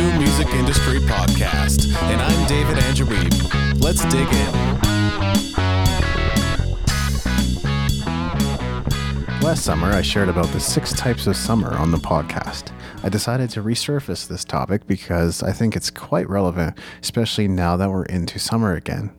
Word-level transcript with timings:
new 0.00 0.18
music 0.18 0.48
industry 0.54 0.98
podcast, 1.00 1.94
and 2.04 2.22
I'm 2.22 2.48
David 2.48 2.78
Andrew 2.78 3.04
Wiebe. 3.04 3.82
Let's 3.82 4.02
dig 4.06 4.26
in. 4.26 4.52
Last 9.42 9.62
summer, 9.62 9.88
I 9.88 10.00
shared 10.00 10.30
about 10.30 10.46
the 10.52 10.60
six 10.60 10.94
types 10.94 11.26
of 11.26 11.36
summer 11.36 11.74
on 11.74 11.90
the 11.90 11.98
podcast. 11.98 12.72
I 13.02 13.10
decided 13.10 13.50
to 13.50 13.62
resurface 13.62 14.26
this 14.26 14.42
topic 14.42 14.86
because 14.86 15.42
I 15.42 15.52
think 15.52 15.76
it's 15.76 15.90
quite 15.90 16.30
relevant, 16.30 16.78
especially 17.02 17.46
now 17.48 17.76
that 17.76 17.90
we're 17.90 18.04
into 18.04 18.38
summer 18.38 18.74
again. 18.76 19.14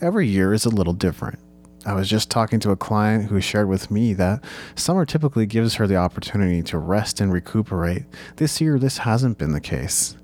Every 0.00 0.28
year 0.28 0.54
is 0.54 0.64
a 0.64 0.70
little 0.70 0.92
different. 0.92 1.40
I 1.86 1.92
was 1.92 2.08
just 2.08 2.30
talking 2.30 2.60
to 2.60 2.70
a 2.70 2.76
client 2.76 3.26
who 3.26 3.40
shared 3.42 3.68
with 3.68 3.90
me 3.90 4.14
that 4.14 4.42
summer 4.74 5.04
typically 5.04 5.44
gives 5.44 5.74
her 5.74 5.86
the 5.86 5.96
opportunity 5.96 6.62
to 6.62 6.78
rest 6.78 7.20
and 7.20 7.30
recuperate. 7.30 8.04
This 8.36 8.58
year, 8.58 8.78
this 8.78 8.98
hasn't 8.98 9.36
been 9.36 9.52
the 9.52 9.60
case. 9.60 10.16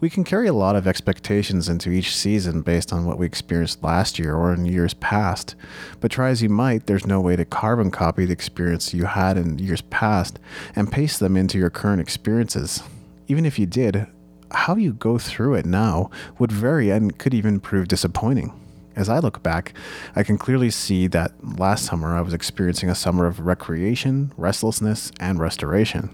We 0.00 0.10
can 0.10 0.22
carry 0.22 0.48
a 0.48 0.52
lot 0.52 0.76
of 0.76 0.86
expectations 0.86 1.68
into 1.68 1.90
each 1.90 2.14
season 2.14 2.60
based 2.60 2.92
on 2.92 3.06
what 3.06 3.18
we 3.18 3.24
experienced 3.24 3.82
last 3.82 4.18
year 4.18 4.34
or 4.34 4.52
in 4.52 4.66
years 4.66 4.92
past. 4.94 5.54
But 6.00 6.10
try 6.10 6.28
as 6.28 6.42
you 6.42 6.50
might, 6.50 6.86
there's 6.86 7.06
no 7.06 7.22
way 7.22 7.36
to 7.36 7.44
carbon 7.46 7.90
copy 7.90 8.26
the 8.26 8.32
experience 8.32 8.92
you 8.92 9.06
had 9.06 9.38
in 9.38 9.58
years 9.58 9.80
past 9.82 10.38
and 10.76 10.92
paste 10.92 11.20
them 11.20 11.38
into 11.38 11.58
your 11.58 11.70
current 11.70 12.02
experiences. 12.02 12.82
Even 13.28 13.46
if 13.46 13.58
you 13.58 13.64
did, 13.64 14.06
how 14.50 14.76
you 14.76 14.92
go 14.92 15.16
through 15.16 15.54
it 15.54 15.64
now 15.64 16.10
would 16.38 16.52
vary 16.52 16.90
and 16.90 17.18
could 17.18 17.32
even 17.32 17.60
prove 17.60 17.88
disappointing. 17.88 18.52
As 18.98 19.08
I 19.08 19.20
look 19.20 19.44
back, 19.44 19.74
I 20.16 20.24
can 20.24 20.36
clearly 20.36 20.70
see 20.70 21.06
that 21.06 21.32
last 21.56 21.84
summer 21.84 22.16
I 22.16 22.20
was 22.20 22.34
experiencing 22.34 22.90
a 22.90 22.96
summer 22.96 23.26
of 23.26 23.38
recreation, 23.38 24.32
restlessness, 24.36 25.12
and 25.20 25.38
restoration. 25.38 26.10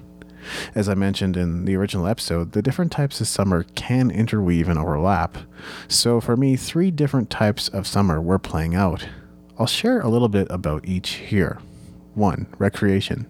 As 0.75 0.87
I 0.87 0.95
mentioned 0.95 1.39
in 1.39 1.65
the 1.65 1.77
original 1.77 2.07
episode, 2.07 2.53
the 2.53 2.61
different 2.61 2.93
types 2.93 3.23
of 3.23 3.27
summer 3.27 3.63
can 3.75 4.11
interweave 4.11 4.69
and 4.69 4.79
overlap. 4.79 5.39
So 5.89 6.21
for 6.21 6.37
me, 6.37 6.57
three 6.57 6.91
different 6.91 7.31
types 7.31 7.69
of 7.69 7.87
summer 7.87 8.21
were 8.21 8.39
playing 8.39 8.75
out. 8.75 9.09
I'll 9.59 9.67
share 9.67 10.03
a 10.03 10.11
little 10.11 10.29
bit 10.29 10.47
about 10.51 10.87
each 10.87 11.13
here. 11.13 11.61
1. 12.17 12.47
Recreation. 12.59 13.27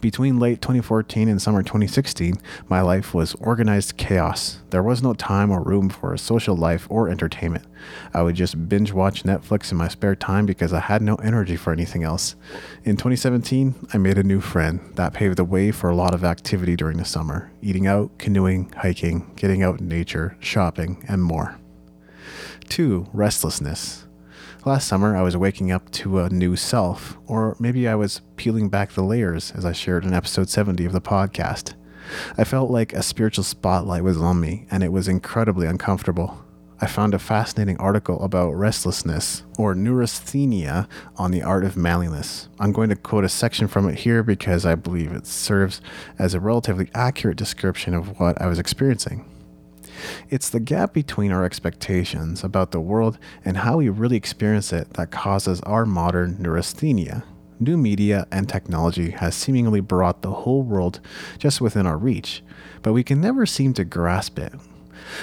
Between 0.00 0.38
late 0.38 0.60
2014 0.60 1.28
and 1.28 1.40
summer 1.40 1.62
2016, 1.62 2.34
my 2.68 2.82
life 2.82 3.14
was 3.14 3.34
organized 3.36 3.96
chaos. 3.96 4.58
There 4.68 4.82
was 4.82 5.02
no 5.02 5.14
time 5.14 5.50
or 5.50 5.62
room 5.62 5.88
for 5.88 6.12
a 6.12 6.18
social 6.18 6.54
life 6.54 6.86
or 6.90 7.08
entertainment. 7.08 7.64
I 8.12 8.20
would 8.20 8.34
just 8.34 8.68
binge 8.68 8.92
watch 8.92 9.22
Netflix 9.22 9.72
in 9.72 9.78
my 9.78 9.88
spare 9.88 10.14
time 10.14 10.44
because 10.44 10.74
I 10.74 10.80
had 10.80 11.00
no 11.00 11.14
energy 11.16 11.56
for 11.56 11.72
anything 11.72 12.02
else. 12.02 12.36
In 12.84 12.96
2017, 12.96 13.74
I 13.94 13.98
made 13.98 14.18
a 14.18 14.22
new 14.22 14.42
friend 14.42 14.80
that 14.96 15.14
paved 15.14 15.38
the 15.38 15.44
way 15.44 15.70
for 15.70 15.88
a 15.88 15.96
lot 15.96 16.12
of 16.12 16.22
activity 16.22 16.76
during 16.76 16.98
the 16.98 17.04
summer 17.06 17.50
eating 17.62 17.86
out, 17.86 18.18
canoeing, 18.18 18.70
hiking, 18.76 19.32
getting 19.36 19.62
out 19.62 19.80
in 19.80 19.88
nature, 19.88 20.36
shopping, 20.38 21.02
and 21.08 21.22
more. 21.22 21.58
2. 22.68 23.08
Restlessness. 23.12 24.04
Last 24.66 24.88
summer, 24.88 25.14
I 25.14 25.20
was 25.20 25.36
waking 25.36 25.70
up 25.70 25.90
to 25.90 26.20
a 26.20 26.30
new 26.30 26.56
self, 26.56 27.18
or 27.26 27.54
maybe 27.60 27.86
I 27.86 27.96
was 27.96 28.22
peeling 28.36 28.70
back 28.70 28.92
the 28.92 29.02
layers, 29.02 29.52
as 29.54 29.66
I 29.66 29.72
shared 29.72 30.06
in 30.06 30.14
episode 30.14 30.48
70 30.48 30.86
of 30.86 30.92
the 30.92 31.02
podcast. 31.02 31.74
I 32.38 32.44
felt 32.44 32.70
like 32.70 32.94
a 32.94 33.02
spiritual 33.02 33.44
spotlight 33.44 34.02
was 34.02 34.16
on 34.16 34.40
me, 34.40 34.66
and 34.70 34.82
it 34.82 34.90
was 34.90 35.06
incredibly 35.06 35.66
uncomfortable. 35.66 36.42
I 36.80 36.86
found 36.86 37.12
a 37.12 37.18
fascinating 37.18 37.76
article 37.76 38.22
about 38.22 38.54
restlessness, 38.54 39.42
or 39.58 39.74
neurasthenia, 39.74 40.88
on 41.18 41.30
the 41.30 41.42
art 41.42 41.66
of 41.66 41.76
manliness. 41.76 42.48
I'm 42.58 42.72
going 42.72 42.88
to 42.88 42.96
quote 42.96 43.24
a 43.24 43.28
section 43.28 43.68
from 43.68 43.86
it 43.90 43.98
here 43.98 44.22
because 44.22 44.64
I 44.64 44.76
believe 44.76 45.12
it 45.12 45.26
serves 45.26 45.82
as 46.18 46.32
a 46.32 46.40
relatively 46.40 46.88
accurate 46.94 47.36
description 47.36 47.92
of 47.92 48.18
what 48.18 48.40
I 48.40 48.46
was 48.46 48.58
experiencing. 48.58 49.26
It's 50.30 50.50
the 50.50 50.60
gap 50.60 50.92
between 50.92 51.32
our 51.32 51.44
expectations 51.44 52.42
about 52.44 52.70
the 52.70 52.80
world 52.80 53.18
and 53.44 53.58
how 53.58 53.78
we 53.78 53.88
really 53.88 54.16
experience 54.16 54.72
it 54.72 54.94
that 54.94 55.10
causes 55.10 55.60
our 55.62 55.86
modern 55.86 56.36
neurasthenia. 56.40 57.24
New 57.60 57.76
media 57.76 58.26
and 58.32 58.48
technology 58.48 59.10
has 59.10 59.34
seemingly 59.34 59.80
brought 59.80 60.22
the 60.22 60.32
whole 60.32 60.62
world 60.62 61.00
just 61.38 61.60
within 61.60 61.86
our 61.86 61.96
reach, 61.96 62.42
but 62.82 62.92
we 62.92 63.04
can 63.04 63.20
never 63.20 63.46
seem 63.46 63.72
to 63.74 63.84
grasp 63.84 64.38
it. 64.38 64.52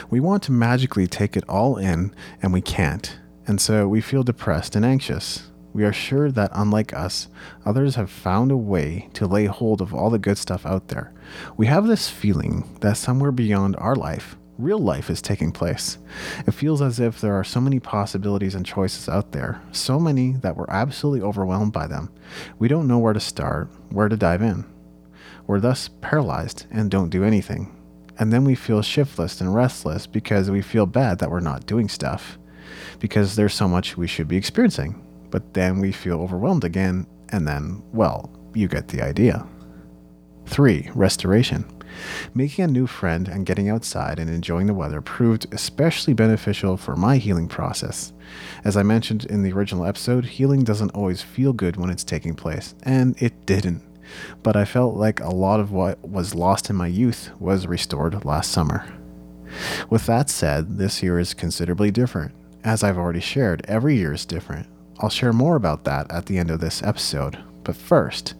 We 0.09 0.19
want 0.19 0.43
to 0.43 0.51
magically 0.51 1.07
take 1.07 1.35
it 1.35 1.43
all 1.49 1.77
in, 1.77 2.15
and 2.41 2.53
we 2.53 2.61
can't, 2.61 3.19
and 3.45 3.59
so 3.59 3.87
we 3.87 3.99
feel 3.99 4.23
depressed 4.23 4.75
and 4.75 4.85
anxious. 4.85 5.51
We 5.73 5.85
are 5.85 5.93
sure 5.93 6.31
that, 6.31 6.51
unlike 6.53 6.93
us, 6.93 7.29
others 7.65 7.95
have 7.95 8.09
found 8.09 8.51
a 8.51 8.57
way 8.57 9.09
to 9.13 9.25
lay 9.25 9.45
hold 9.45 9.81
of 9.81 9.93
all 9.93 10.09
the 10.09 10.19
good 10.19 10.37
stuff 10.37 10.65
out 10.65 10.89
there. 10.89 11.13
We 11.55 11.67
have 11.67 11.87
this 11.87 12.09
feeling 12.09 12.77
that 12.81 12.97
somewhere 12.97 13.31
beyond 13.31 13.75
our 13.77 13.95
life, 13.95 14.35
real 14.61 14.79
life 14.79 15.09
is 15.09 15.22
taking 15.22 15.51
place. 15.51 15.97
It 16.45 16.51
feels 16.51 16.81
as 16.81 16.99
if 16.99 17.19
there 17.19 17.33
are 17.33 17.44
so 17.44 17.59
many 17.59 17.79
possibilities 17.79 18.55
and 18.55 18.66
choices 18.66 19.09
out 19.09 19.31
there, 19.31 19.61
so 19.72 19.99
many 19.99 20.33
that 20.33 20.55
we're 20.55 20.69
absolutely 20.69 21.22
overwhelmed 21.22 21.73
by 21.73 21.88
them. 21.88 22.09
We 22.59 22.67
don't 22.67 22.88
know 22.88 22.99
where 22.99 23.13
to 23.13 23.19
start, 23.19 23.69
where 23.89 24.09
to 24.09 24.17
dive 24.17 24.41
in. 24.41 24.66
We're 25.47 25.59
thus 25.59 25.89
paralyzed 26.01 26.66
and 26.72 26.91
don't 26.91 27.09
do 27.09 27.23
anything. 27.23 27.75
And 28.19 28.31
then 28.31 28.44
we 28.44 28.55
feel 28.55 28.81
shiftless 28.81 29.41
and 29.41 29.55
restless 29.55 30.05
because 30.05 30.51
we 30.51 30.61
feel 30.61 30.85
bad 30.85 31.19
that 31.19 31.31
we're 31.31 31.39
not 31.39 31.66
doing 31.66 31.89
stuff, 31.89 32.38
because 32.99 33.35
there's 33.35 33.55
so 33.55 33.67
much 33.67 33.97
we 33.97 34.07
should 34.07 34.28
be 34.28 34.38
experiencing. 34.38 35.03
But 35.31 35.53
then 35.53 35.79
we 35.79 35.91
feel 35.91 36.22
overwhelmed 36.22 36.63
again, 36.63 37.07
and 37.29 37.47
then, 37.47 37.81
well, 37.93 38.29
you 38.53 38.67
get 38.67 38.89
the 38.89 39.01
idea. 39.01 39.47
3. 40.45 40.89
Restoration. 40.93 41.66
Making 42.34 42.66
a 42.66 42.68
new 42.68 42.88
friend 42.88 43.28
and 43.28 43.46
getting 43.46 43.69
outside 43.69 44.19
and 44.19 44.29
enjoying 44.29 44.68
the 44.68 44.74
weather 44.74 45.02
proved 45.02 45.47
especially 45.53 46.13
beneficial 46.13 46.78
for 46.78 46.96
my 46.96 47.18
healing 47.18 47.47
process. 47.47 48.13
As 48.63 48.78
I 48.78 48.84
mentioned 48.84 49.25
in 49.25 49.44
the 49.44 49.52
original 49.52 49.85
episode, 49.85 50.25
healing 50.25 50.63
doesn't 50.63 50.91
always 50.91 51.22
feel 51.22 51.53
good 51.53 51.75
when 51.75 51.90
it's 51.90 52.03
taking 52.03 52.35
place, 52.35 52.75
and 52.84 53.22
it 53.22 53.46
didn't. 53.46 53.84
But 54.44 54.56
I 54.56 54.66
felt 54.66 54.96
like 54.96 55.19
a 55.19 55.29
lot 55.29 55.59
of 55.59 55.72
what 55.72 56.00
was 56.07 56.35
lost 56.35 56.69
in 56.69 56.75
my 56.75 56.88
youth 56.88 57.31
was 57.40 57.68
restored 57.68 58.25
last 58.25 58.52
summer. 58.52 58.85
With 59.90 60.06
that 60.06 60.29
said, 60.29 60.78
this 60.78 61.03
year 61.03 61.19
is 61.19 61.34
considerably 61.34 61.91
different. 61.91 62.34
As 62.63 62.84
I've 62.84 62.97
already 62.97 63.19
shared, 63.19 63.66
every 63.68 63.96
year 63.96 64.13
is 64.13 64.25
different. 64.25 64.68
I'll 65.00 65.09
share 65.09 65.34
more 65.34 65.56
about 65.56 65.84
that 65.85 66.12
at 66.12 66.28
the 66.28 66.38
end 66.38 66.52
of 66.52 66.59
this 66.59 66.84
episode. 66.84 67.38
But 67.63 67.75
first, 67.75 68.33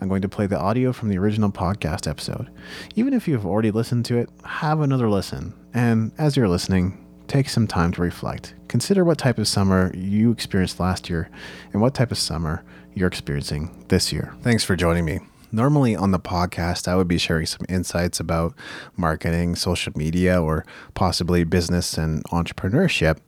I'm 0.00 0.08
going 0.08 0.22
to 0.22 0.28
play 0.28 0.46
the 0.46 0.58
audio 0.58 0.92
from 0.92 1.08
the 1.08 1.18
original 1.18 1.50
podcast 1.50 2.08
episode. 2.08 2.50
Even 2.94 3.12
if 3.12 3.28
you've 3.28 3.46
already 3.46 3.70
listened 3.70 4.04
to 4.06 4.18
it, 4.18 4.30
have 4.44 4.80
another 4.80 5.08
listen. 5.08 5.54
And 5.74 6.12
as 6.18 6.36
you're 6.36 6.48
listening, 6.48 7.04
take 7.28 7.48
some 7.48 7.66
time 7.66 7.92
to 7.92 8.02
reflect. 8.02 8.54
Consider 8.68 9.04
what 9.04 9.18
type 9.18 9.38
of 9.38 9.48
summer 9.48 9.92
you 9.94 10.30
experienced 10.30 10.80
last 10.80 11.10
year 11.10 11.30
and 11.72 11.82
what 11.82 11.94
type 11.94 12.10
of 12.10 12.18
summer 12.18 12.64
you're 12.94 13.08
experiencing 13.08 13.84
this 13.88 14.12
year. 14.12 14.34
Thanks 14.42 14.64
for 14.64 14.76
joining 14.76 15.04
me. 15.04 15.20
Normally 15.54 15.94
on 15.94 16.12
the 16.12 16.18
podcast, 16.18 16.88
I 16.88 16.96
would 16.96 17.08
be 17.08 17.18
sharing 17.18 17.44
some 17.44 17.66
insights 17.68 18.18
about 18.20 18.54
marketing, 18.96 19.54
social 19.54 19.92
media, 19.94 20.40
or 20.40 20.64
possibly 20.94 21.44
business 21.44 21.98
and 21.98 22.24
entrepreneurship. 22.24 23.18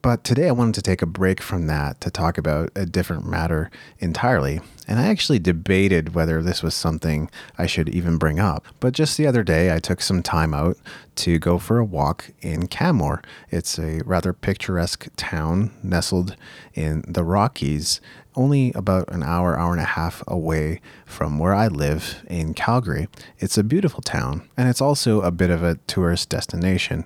But 0.00 0.22
today 0.24 0.48
I 0.48 0.52
wanted 0.52 0.74
to 0.76 0.82
take 0.82 1.02
a 1.02 1.06
break 1.06 1.40
from 1.40 1.66
that 1.66 2.00
to 2.02 2.10
talk 2.10 2.38
about 2.38 2.70
a 2.76 2.86
different 2.86 3.26
matter 3.26 3.70
entirely. 3.98 4.60
And 4.88 4.98
I 4.98 5.08
actually 5.08 5.38
debated 5.38 6.14
whether 6.14 6.42
this 6.42 6.62
was 6.62 6.74
something 6.74 7.30
I 7.58 7.66
should 7.66 7.90
even 7.90 8.16
bring 8.16 8.40
up. 8.40 8.66
But 8.80 8.94
just 8.94 9.18
the 9.18 9.26
other 9.26 9.44
day, 9.44 9.72
I 9.72 9.78
took 9.78 10.00
some 10.00 10.22
time 10.22 10.54
out 10.54 10.78
to 11.16 11.38
go 11.38 11.58
for 11.58 11.78
a 11.78 11.84
walk 11.84 12.30
in 12.40 12.68
Canmore. 12.68 13.22
It's 13.50 13.78
a 13.78 14.00
rather 14.06 14.32
picturesque 14.32 15.08
town 15.16 15.72
nestled 15.82 16.36
in 16.74 17.04
the 17.06 17.22
Rockies 17.22 18.00
only 18.38 18.72
about 18.74 19.12
an 19.12 19.22
hour, 19.22 19.58
hour 19.58 19.72
and 19.72 19.80
a 19.80 19.84
half 19.84 20.22
away 20.28 20.80
from 21.04 21.40
where 21.40 21.52
I 21.52 21.66
live 21.66 22.24
in 22.28 22.54
Calgary. 22.54 23.08
It's 23.40 23.58
a 23.58 23.64
beautiful 23.64 24.00
town, 24.00 24.48
and 24.56 24.68
it's 24.68 24.80
also 24.80 25.20
a 25.22 25.32
bit 25.32 25.50
of 25.50 25.64
a 25.64 25.74
tourist 25.88 26.28
destination. 26.28 27.04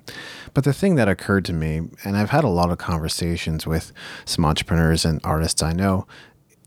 But 0.52 0.64
the 0.64 0.74
thing 0.74 0.96
that 0.96 1.08
occurred 1.08 1.46
to 1.46 1.54
me, 1.54 1.88
and 2.04 2.18
I've 2.18 2.30
had 2.30 2.44
a 2.44 2.48
lot 2.48 2.70
of 2.70 2.76
conversations 2.76 3.66
with 3.66 3.92
some 4.26 4.44
entrepreneurs 4.44 5.06
and 5.06 5.20
artists 5.24 5.62
I 5.62 5.72
know, 5.72 6.06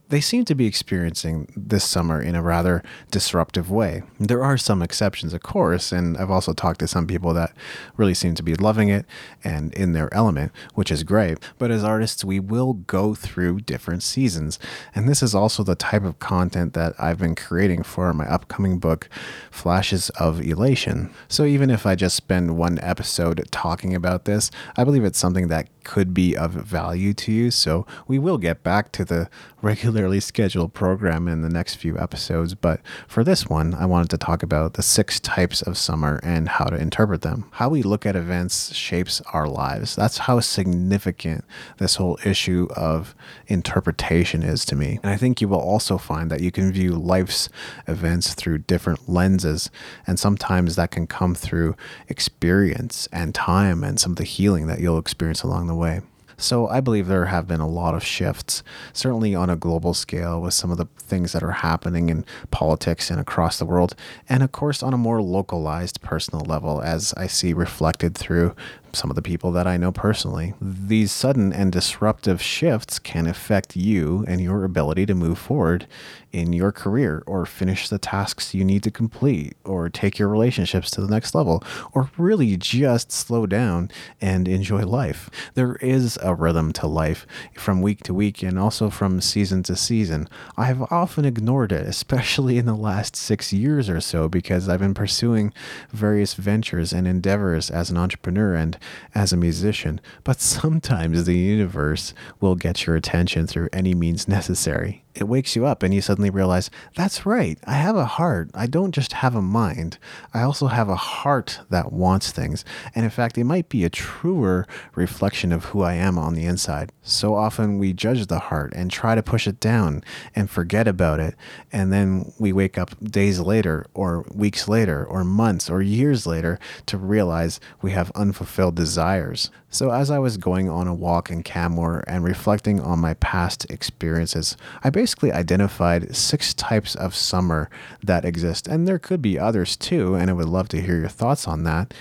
they 0.08 0.20
seem 0.20 0.44
to 0.44 0.54
be 0.54 0.66
experiencing 0.66 1.48
this 1.56 1.84
summer 1.84 2.20
in 2.20 2.36
a 2.36 2.42
rather 2.42 2.82
disruptive 3.10 3.70
way. 3.70 4.02
There 4.20 4.42
are 4.42 4.56
some 4.56 4.80
exceptions, 4.80 5.34
of 5.34 5.42
course, 5.42 5.90
and 5.90 6.16
I've 6.16 6.30
also 6.30 6.52
talked 6.52 6.78
to 6.80 6.86
some 6.86 7.06
people 7.06 7.34
that 7.34 7.52
really 7.96 8.14
seem 8.14 8.34
to 8.36 8.42
be 8.42 8.54
loving 8.54 8.88
it 8.88 9.04
and 9.42 9.74
in 9.74 9.92
their 9.92 10.12
element, 10.14 10.52
which 10.74 10.92
is 10.92 11.02
great. 11.02 11.38
But 11.58 11.72
as 11.72 11.82
artists, 11.82 12.24
we 12.24 12.38
will 12.38 12.74
go 12.74 13.14
through 13.14 13.60
different 13.62 14.04
seasons. 14.04 14.60
And 14.94 15.08
this 15.08 15.22
is 15.22 15.34
also 15.34 15.64
the 15.64 15.74
type 15.74 16.04
of 16.04 16.20
content 16.20 16.74
that 16.74 16.94
I've 16.98 17.18
been 17.18 17.34
creating 17.34 17.82
for 17.82 18.12
my 18.14 18.26
upcoming 18.26 18.78
book, 18.78 19.08
Flashes 19.50 20.10
of 20.10 20.40
Elation. 20.40 21.12
So 21.28 21.44
even 21.44 21.68
if 21.68 21.84
I 21.84 21.96
just 21.96 22.16
spend 22.16 22.56
one 22.56 22.78
episode 22.80 23.44
talking 23.50 23.94
about 23.94 24.24
this, 24.24 24.52
I 24.76 24.84
believe 24.84 25.04
it's 25.04 25.18
something 25.18 25.48
that 25.48 25.68
could 25.82 26.12
be 26.12 26.36
of 26.36 26.50
value 26.50 27.12
to 27.14 27.32
you. 27.32 27.50
So 27.50 27.86
we 28.06 28.18
will 28.18 28.38
get 28.38 28.62
back 28.62 28.92
to 28.92 29.04
the 29.04 29.28
regular 29.62 29.95
regularly 29.96 30.20
scheduled 30.20 30.74
program 30.74 31.26
in 31.26 31.40
the 31.40 31.48
next 31.48 31.76
few 31.76 31.98
episodes, 31.98 32.54
but 32.54 32.82
for 33.08 33.24
this 33.24 33.46
one, 33.46 33.72
I 33.72 33.86
wanted 33.86 34.10
to 34.10 34.18
talk 34.18 34.42
about 34.42 34.74
the 34.74 34.82
six 34.82 35.18
types 35.18 35.62
of 35.62 35.78
summer 35.78 36.20
and 36.22 36.50
how 36.50 36.66
to 36.66 36.76
interpret 36.76 37.22
them. 37.22 37.46
How 37.52 37.70
we 37.70 37.82
look 37.82 38.04
at 38.04 38.14
events 38.14 38.74
shapes 38.74 39.22
our 39.32 39.48
lives. 39.48 39.96
That's 39.96 40.18
how 40.18 40.40
significant 40.40 41.46
this 41.78 41.96
whole 41.96 42.18
issue 42.26 42.68
of 42.76 43.14
interpretation 43.46 44.42
is 44.42 44.66
to 44.66 44.76
me. 44.76 45.00
And 45.02 45.10
I 45.10 45.16
think 45.16 45.40
you 45.40 45.48
will 45.48 45.60
also 45.60 45.96
find 45.96 46.30
that 46.30 46.42
you 46.42 46.52
can 46.52 46.70
view 46.70 46.92
life's 46.92 47.48
events 47.88 48.34
through 48.34 48.58
different 48.58 49.08
lenses, 49.08 49.70
and 50.06 50.18
sometimes 50.18 50.76
that 50.76 50.90
can 50.90 51.06
come 51.06 51.34
through 51.34 51.74
experience 52.06 53.08
and 53.12 53.34
time 53.34 53.82
and 53.82 53.98
some 53.98 54.12
of 54.12 54.16
the 54.16 54.24
healing 54.24 54.66
that 54.66 54.80
you'll 54.80 54.98
experience 54.98 55.42
along 55.42 55.68
the 55.68 55.74
way. 55.74 56.02
So 56.38 56.68
I 56.68 56.80
believe 56.80 57.06
there 57.06 57.26
have 57.26 57.46
been 57.46 57.60
a 57.60 57.68
lot 57.68 57.94
of 57.94 58.04
shifts, 58.04 58.62
certainly 58.92 59.34
on 59.34 59.48
a 59.48 59.56
global 59.56 59.94
scale 59.94 60.40
with 60.40 60.54
some 60.54 60.70
of 60.70 60.76
the 60.76 60.86
things 60.98 61.32
that 61.32 61.42
are 61.42 61.52
happening 61.52 62.10
in 62.10 62.24
politics 62.50 63.10
and 63.10 63.18
across 63.18 63.58
the 63.58 63.64
world, 63.64 63.94
and 64.28 64.42
of 64.42 64.52
course 64.52 64.82
on 64.82 64.92
a 64.92 64.98
more 64.98 65.22
localized 65.22 66.02
personal 66.02 66.44
level, 66.44 66.82
as 66.82 67.14
I 67.16 67.26
see 67.26 67.52
reflected 67.52 68.14
through 68.14 68.54
some 68.96 69.10
of 69.10 69.16
the 69.16 69.22
people 69.22 69.52
that 69.52 69.66
I 69.66 69.76
know 69.76 69.92
personally. 69.92 70.54
These 70.60 71.12
sudden 71.12 71.52
and 71.52 71.70
disruptive 71.70 72.40
shifts 72.40 72.98
can 72.98 73.26
affect 73.26 73.76
you 73.76 74.24
and 74.26 74.40
your 74.40 74.64
ability 74.64 75.06
to 75.06 75.14
move 75.14 75.38
forward 75.38 75.86
in 76.32 76.52
your 76.52 76.70
career 76.70 77.22
or 77.26 77.46
finish 77.46 77.88
the 77.88 77.98
tasks 77.98 78.54
you 78.54 78.64
need 78.64 78.82
to 78.82 78.90
complete 78.90 79.56
or 79.64 79.88
take 79.88 80.18
your 80.18 80.28
relationships 80.28 80.90
to 80.90 81.00
the 81.00 81.08
next 81.08 81.34
level 81.34 81.62
or 81.92 82.10
really 82.18 82.56
just 82.56 83.10
slow 83.10 83.46
down 83.46 83.90
and 84.20 84.46
enjoy 84.46 84.84
life. 84.84 85.30
There 85.54 85.76
is 85.76 86.18
a 86.22 86.34
rhythm 86.34 86.72
to 86.74 86.86
life 86.86 87.26
from 87.54 87.80
week 87.80 88.02
to 88.04 88.12
week 88.12 88.42
and 88.42 88.58
also 88.58 88.90
from 88.90 89.20
season 89.22 89.62
to 89.64 89.76
season. 89.76 90.28
I 90.56 90.66
have 90.66 90.82
often 90.92 91.24
ignored 91.24 91.72
it, 91.72 91.86
especially 91.86 92.58
in 92.58 92.66
the 92.66 92.74
last 92.74 93.16
six 93.16 93.52
years 93.52 93.88
or 93.88 94.00
so, 94.00 94.28
because 94.28 94.68
I've 94.68 94.80
been 94.80 94.94
pursuing 94.94 95.54
various 95.90 96.34
ventures 96.34 96.92
and 96.92 97.08
endeavors 97.08 97.70
as 97.70 97.90
an 97.90 97.96
entrepreneur 97.96 98.54
and 98.54 98.78
as 99.14 99.32
a 99.32 99.36
musician, 99.36 100.00
but 100.24 100.40
sometimes 100.40 101.24
the 101.24 101.36
universe 101.36 102.14
will 102.40 102.54
get 102.54 102.86
your 102.86 102.96
attention 102.96 103.46
through 103.46 103.68
any 103.72 103.94
means 103.94 104.28
necessary 104.28 105.05
it 105.16 105.24
wakes 105.24 105.56
you 105.56 105.64
up 105.64 105.82
and 105.82 105.94
you 105.94 106.02
suddenly 106.02 106.30
realize 106.30 106.70
that's 106.94 107.24
right. 107.24 107.58
I 107.66 107.74
have 107.74 107.96
a 107.96 108.04
heart. 108.04 108.50
I 108.54 108.66
don't 108.66 108.92
just 108.92 109.14
have 109.14 109.34
a 109.34 109.40
mind. 109.42 109.98
I 110.34 110.42
also 110.42 110.66
have 110.66 110.88
a 110.88 110.96
heart 110.96 111.60
that 111.70 111.90
wants 111.90 112.30
things. 112.30 112.64
And 112.94 113.04
in 113.04 113.10
fact, 113.10 113.38
it 113.38 113.44
might 113.44 113.70
be 113.70 113.84
a 113.84 113.90
truer 113.90 114.66
reflection 114.94 115.52
of 115.52 115.66
who 115.66 115.82
I 115.82 115.94
am 115.94 116.18
on 116.18 116.34
the 116.34 116.44
inside. 116.44 116.92
So 117.02 117.34
often 117.34 117.78
we 117.78 117.94
judge 117.94 118.26
the 118.26 118.38
heart 118.38 118.74
and 118.76 118.90
try 118.90 119.14
to 119.14 119.22
push 119.22 119.46
it 119.46 119.58
down 119.58 120.04
and 120.34 120.50
forget 120.50 120.86
about 120.86 121.18
it. 121.18 121.34
And 121.72 121.92
then 121.92 122.32
we 122.38 122.52
wake 122.52 122.76
up 122.76 122.90
days 123.02 123.40
later 123.40 123.86
or 123.94 124.26
weeks 124.34 124.68
later 124.68 125.04
or 125.04 125.24
months 125.24 125.70
or 125.70 125.80
years 125.80 126.26
later 126.26 126.58
to 126.86 126.98
realize 126.98 127.58
we 127.80 127.92
have 127.92 128.12
unfulfilled 128.14 128.74
desires. 128.74 129.50
So 129.70 129.90
as 129.90 130.10
I 130.10 130.18
was 130.18 130.36
going 130.36 130.68
on 130.68 130.86
a 130.86 130.94
walk 130.94 131.30
in 131.30 131.42
Canmore 131.42 132.04
and 132.06 132.24
reflecting 132.24 132.80
on 132.80 132.98
my 132.98 133.14
past 133.14 133.66
experiences, 133.70 134.56
I 134.82 134.90
basically 134.90 135.05
basically 135.06 135.30
identified 135.30 136.16
six 136.16 136.52
types 136.52 136.96
of 136.96 137.14
summer 137.14 137.70
that 138.02 138.24
exist. 138.24 138.66
And 138.66 138.88
there 138.88 138.98
could 138.98 139.22
be 139.22 139.38
others 139.38 139.76
too, 139.76 140.16
and 140.16 140.28
I 140.28 140.32
would 140.32 140.48
love 140.48 140.68
to 140.70 140.80
hear 140.80 140.98
your 140.98 141.08
thoughts 141.08 141.46
on 141.46 141.62
that. 141.62 141.94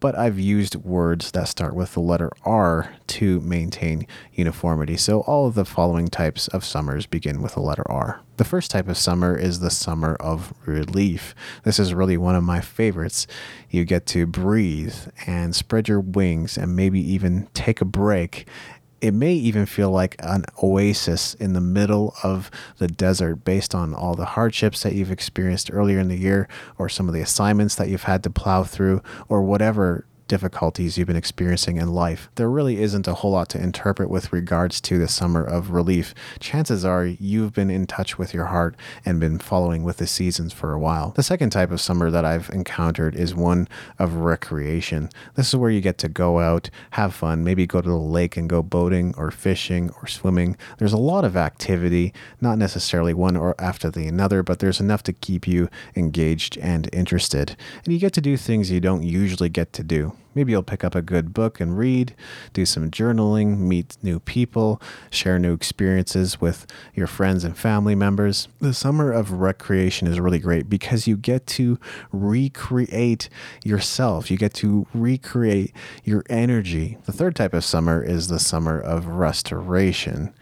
But 0.00 0.18
I've 0.18 0.40
used 0.40 0.74
words 0.74 1.30
that 1.30 1.46
start 1.46 1.76
with 1.76 1.92
the 1.92 2.00
letter 2.00 2.32
R 2.44 2.96
to 3.06 3.38
maintain 3.42 4.04
uniformity. 4.32 4.96
So 4.96 5.20
all 5.20 5.46
of 5.46 5.54
the 5.54 5.64
following 5.64 6.08
types 6.08 6.48
of 6.48 6.64
summers 6.64 7.06
begin 7.06 7.40
with 7.40 7.54
the 7.54 7.60
letter 7.60 7.88
R. 7.88 8.20
The 8.36 8.44
first 8.44 8.72
type 8.72 8.88
of 8.88 8.96
summer 8.96 9.36
is 9.36 9.60
the 9.60 9.70
summer 9.70 10.16
of 10.18 10.52
relief. 10.66 11.36
This 11.62 11.78
is 11.78 11.94
really 11.94 12.16
one 12.16 12.34
of 12.34 12.42
my 12.42 12.60
favorites. 12.60 13.28
You 13.68 13.84
get 13.84 14.06
to 14.06 14.26
breathe 14.26 14.96
and 15.24 15.54
spread 15.54 15.86
your 15.86 16.00
wings 16.00 16.58
and 16.58 16.74
maybe 16.74 17.00
even 17.12 17.46
take 17.54 17.80
a 17.80 17.84
break 17.84 18.48
it 19.00 19.14
may 19.14 19.32
even 19.32 19.66
feel 19.66 19.90
like 19.90 20.16
an 20.20 20.44
oasis 20.62 21.34
in 21.34 21.52
the 21.52 21.60
middle 21.60 22.14
of 22.22 22.50
the 22.78 22.88
desert 22.88 23.36
based 23.44 23.74
on 23.74 23.94
all 23.94 24.14
the 24.14 24.24
hardships 24.24 24.82
that 24.82 24.94
you've 24.94 25.10
experienced 25.10 25.70
earlier 25.72 25.98
in 25.98 26.08
the 26.08 26.16
year 26.16 26.48
or 26.78 26.88
some 26.88 27.08
of 27.08 27.14
the 27.14 27.20
assignments 27.20 27.74
that 27.76 27.88
you've 27.88 28.02
had 28.04 28.22
to 28.22 28.30
plow 28.30 28.62
through 28.62 29.02
or 29.28 29.42
whatever 29.42 30.04
difficulties 30.30 30.96
you've 30.96 31.08
been 31.08 31.16
experiencing 31.16 31.76
in 31.76 31.92
life. 31.92 32.30
There 32.36 32.48
really 32.48 32.80
isn't 32.80 33.08
a 33.08 33.14
whole 33.14 33.32
lot 33.32 33.48
to 33.48 33.60
interpret 33.60 34.08
with 34.08 34.32
regards 34.32 34.80
to 34.82 34.96
the 34.96 35.08
summer 35.08 35.42
of 35.42 35.70
relief. 35.70 36.14
Chances 36.38 36.84
are 36.84 37.04
you've 37.04 37.52
been 37.52 37.68
in 37.68 37.88
touch 37.88 38.16
with 38.16 38.32
your 38.32 38.44
heart 38.44 38.76
and 39.04 39.18
been 39.18 39.40
following 39.40 39.82
with 39.82 39.96
the 39.96 40.06
seasons 40.06 40.52
for 40.52 40.72
a 40.72 40.78
while. 40.78 41.10
The 41.16 41.24
second 41.24 41.50
type 41.50 41.72
of 41.72 41.80
summer 41.80 42.12
that 42.12 42.24
I've 42.24 42.48
encountered 42.50 43.16
is 43.16 43.34
one 43.34 43.66
of 43.98 44.14
recreation. 44.14 45.10
This 45.34 45.48
is 45.48 45.56
where 45.56 45.68
you 45.68 45.80
get 45.80 45.98
to 45.98 46.08
go 46.08 46.38
out, 46.38 46.70
have 46.90 47.12
fun, 47.12 47.42
maybe 47.42 47.66
go 47.66 47.80
to 47.80 47.88
the 47.88 47.96
lake 47.96 48.36
and 48.36 48.48
go 48.48 48.62
boating 48.62 49.12
or 49.16 49.32
fishing 49.32 49.90
or 50.00 50.06
swimming. 50.06 50.56
There's 50.78 50.92
a 50.92 50.96
lot 50.96 51.24
of 51.24 51.36
activity, 51.36 52.14
not 52.40 52.56
necessarily 52.56 53.14
one 53.14 53.36
or 53.36 53.56
after 53.58 53.90
the 53.90 54.06
another, 54.06 54.44
but 54.44 54.60
there's 54.60 54.78
enough 54.78 55.02
to 55.02 55.12
keep 55.12 55.48
you 55.48 55.68
engaged 55.96 56.56
and 56.58 56.88
interested. 56.92 57.56
And 57.84 57.92
you 57.92 57.98
get 57.98 58.12
to 58.12 58.20
do 58.20 58.36
things 58.36 58.70
you 58.70 58.78
don't 58.78 59.02
usually 59.02 59.48
get 59.48 59.72
to 59.72 59.82
do. 59.82 60.12
Maybe 60.34 60.52
you'll 60.52 60.62
pick 60.62 60.84
up 60.84 60.94
a 60.94 61.02
good 61.02 61.34
book 61.34 61.60
and 61.60 61.76
read, 61.76 62.14
do 62.52 62.64
some 62.64 62.90
journaling, 62.90 63.58
meet 63.58 63.96
new 64.02 64.20
people, 64.20 64.80
share 65.10 65.38
new 65.38 65.52
experiences 65.52 66.40
with 66.40 66.66
your 66.94 67.08
friends 67.08 67.42
and 67.42 67.56
family 67.56 67.94
members. 67.94 68.48
The 68.60 68.72
summer 68.72 69.10
of 69.10 69.32
recreation 69.32 70.06
is 70.06 70.20
really 70.20 70.38
great 70.38 70.68
because 70.68 71.06
you 71.06 71.16
get 71.16 71.46
to 71.48 71.78
recreate 72.12 73.28
yourself, 73.64 74.30
you 74.30 74.36
get 74.36 74.54
to 74.54 74.86
recreate 74.94 75.74
your 76.04 76.24
energy. 76.30 76.98
The 77.06 77.12
third 77.12 77.34
type 77.34 77.54
of 77.54 77.64
summer 77.64 78.02
is 78.02 78.28
the 78.28 78.38
summer 78.38 78.80
of 78.80 79.06
restoration. 79.06 80.32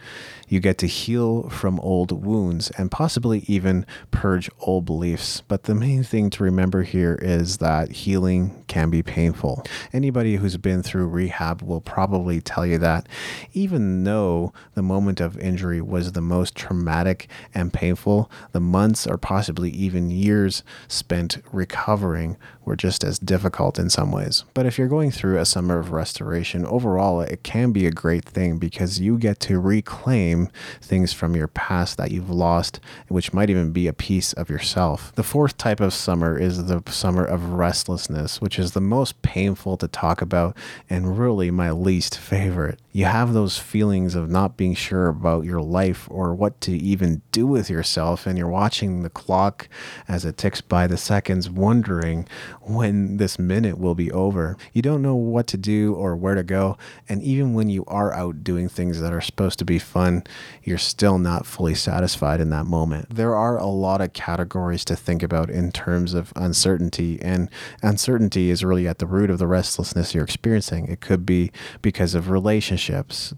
You 0.48 0.60
get 0.60 0.78
to 0.78 0.86
heal 0.86 1.48
from 1.50 1.78
old 1.80 2.24
wounds 2.24 2.70
and 2.78 2.90
possibly 2.90 3.44
even 3.46 3.84
purge 4.10 4.50
old 4.60 4.86
beliefs. 4.86 5.42
But 5.46 5.64
the 5.64 5.74
main 5.74 6.02
thing 6.02 6.30
to 6.30 6.42
remember 6.42 6.82
here 6.82 7.18
is 7.20 7.58
that 7.58 7.92
healing 7.92 8.64
can 8.66 8.88
be 8.88 9.02
painful. 9.02 9.64
Anybody 9.92 10.36
who's 10.36 10.56
been 10.56 10.82
through 10.82 11.08
rehab 11.08 11.62
will 11.62 11.80
probably 11.80 12.40
tell 12.40 12.66
you 12.66 12.78
that 12.78 13.08
even 13.52 14.04
though 14.04 14.52
the 14.74 14.82
moment 14.82 15.20
of 15.20 15.38
injury 15.38 15.80
was 15.80 16.12
the 16.12 16.20
most 16.20 16.54
traumatic 16.54 17.28
and 17.54 17.72
painful, 17.72 18.30
the 18.52 18.60
months 18.60 19.06
or 19.06 19.18
possibly 19.18 19.70
even 19.70 20.10
years 20.10 20.62
spent 20.88 21.38
recovering 21.52 22.36
were 22.68 22.76
just 22.76 23.02
as 23.02 23.18
difficult 23.18 23.78
in 23.78 23.90
some 23.90 24.12
ways. 24.12 24.44
But 24.54 24.66
if 24.66 24.78
you're 24.78 24.88
going 24.88 25.10
through 25.10 25.38
a 25.38 25.46
summer 25.46 25.78
of 25.78 25.90
restoration, 25.90 26.64
overall, 26.66 27.20
it 27.22 27.42
can 27.42 27.72
be 27.72 27.86
a 27.86 27.90
great 27.90 28.24
thing 28.24 28.58
because 28.58 29.00
you 29.00 29.18
get 29.18 29.40
to 29.40 29.58
reclaim 29.58 30.50
things 30.80 31.12
from 31.12 31.34
your 31.34 31.48
past 31.48 31.96
that 31.96 32.12
you've 32.12 32.30
lost, 32.30 32.78
which 33.08 33.32
might 33.32 33.50
even 33.50 33.72
be 33.72 33.86
a 33.86 33.92
piece 33.92 34.32
of 34.34 34.50
yourself. 34.50 35.12
The 35.16 35.22
fourth 35.22 35.56
type 35.56 35.80
of 35.80 35.94
summer 35.94 36.38
is 36.38 36.66
the 36.66 36.82
summer 36.88 37.24
of 37.24 37.54
restlessness, 37.54 38.40
which 38.40 38.58
is 38.58 38.72
the 38.72 38.80
most 38.80 39.20
painful 39.22 39.76
to 39.78 39.88
talk 39.88 40.20
about 40.20 40.56
and 40.90 41.18
really 41.18 41.50
my 41.50 41.70
least 41.70 42.18
favorite. 42.18 42.78
You 42.98 43.04
have 43.04 43.32
those 43.32 43.56
feelings 43.58 44.16
of 44.16 44.28
not 44.28 44.56
being 44.56 44.74
sure 44.74 45.06
about 45.06 45.44
your 45.44 45.62
life 45.62 46.08
or 46.10 46.34
what 46.34 46.60
to 46.62 46.72
even 46.72 47.22
do 47.30 47.46
with 47.46 47.70
yourself, 47.70 48.26
and 48.26 48.36
you're 48.36 48.48
watching 48.48 49.04
the 49.04 49.08
clock 49.08 49.68
as 50.08 50.24
it 50.24 50.36
ticks 50.36 50.60
by 50.60 50.88
the 50.88 50.96
seconds, 50.96 51.48
wondering 51.48 52.26
when 52.60 53.18
this 53.18 53.38
minute 53.38 53.78
will 53.78 53.94
be 53.94 54.10
over. 54.10 54.56
You 54.72 54.82
don't 54.82 55.00
know 55.00 55.14
what 55.14 55.46
to 55.46 55.56
do 55.56 55.94
or 55.94 56.16
where 56.16 56.34
to 56.34 56.42
go, 56.42 56.76
and 57.08 57.22
even 57.22 57.54
when 57.54 57.68
you 57.68 57.84
are 57.86 58.12
out 58.12 58.42
doing 58.42 58.68
things 58.68 59.00
that 59.00 59.12
are 59.12 59.20
supposed 59.20 59.60
to 59.60 59.64
be 59.64 59.78
fun, 59.78 60.24
you're 60.64 60.76
still 60.76 61.18
not 61.18 61.46
fully 61.46 61.76
satisfied 61.76 62.40
in 62.40 62.50
that 62.50 62.66
moment. 62.66 63.14
There 63.14 63.36
are 63.36 63.58
a 63.58 63.66
lot 63.66 64.00
of 64.00 64.12
categories 64.12 64.84
to 64.86 64.96
think 64.96 65.22
about 65.22 65.50
in 65.50 65.70
terms 65.70 66.14
of 66.14 66.32
uncertainty, 66.34 67.22
and 67.22 67.48
uncertainty 67.80 68.50
is 68.50 68.64
really 68.64 68.88
at 68.88 68.98
the 68.98 69.06
root 69.06 69.30
of 69.30 69.38
the 69.38 69.46
restlessness 69.46 70.16
you're 70.16 70.24
experiencing. 70.24 70.88
It 70.88 71.00
could 71.00 71.24
be 71.24 71.52
because 71.80 72.16
of 72.16 72.28
relationships, 72.28 72.87